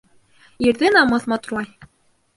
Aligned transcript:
Ирҙе 0.69 0.91
намыҫ 0.95 1.29
матурлай. 1.35 1.71